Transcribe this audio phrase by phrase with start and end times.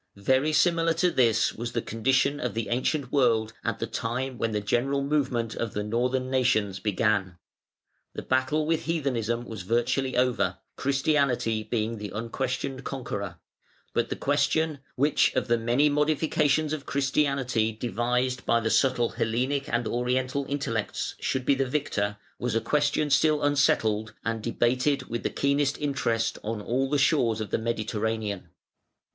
[0.15, 4.51] Very similar to this was the condition of the ancient world at the time when
[4.51, 7.37] the general movement of the Northern nations began.
[8.15, 13.37] The battle with heathenism was virtually over, Christianity being the unquestioned conqueror;
[13.93, 19.69] but the question, which of the many modifications of Christianity devised by the subtle Hellenic
[19.69, 25.21] and Oriental intellects should be the victor, was a question still unsettled, and debated with
[25.21, 28.49] the keenest interest on all the shores of the Mediterranean.